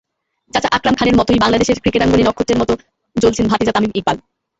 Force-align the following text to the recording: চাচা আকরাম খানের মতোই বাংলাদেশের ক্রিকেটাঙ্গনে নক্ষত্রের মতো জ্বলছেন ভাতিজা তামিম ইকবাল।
চাচা 0.53 0.69
আকরাম 0.71 0.95
খানের 0.97 1.17
মতোই 1.19 1.41
বাংলাদেশের 1.43 1.81
ক্রিকেটাঙ্গনে 1.81 2.23
নক্ষত্রের 2.25 2.59
মতো 2.61 2.73
জ্বলছেন 3.15 3.45
ভাতিজা 3.51 3.73
তামিম 3.73 3.93
ইকবাল। 3.95 4.17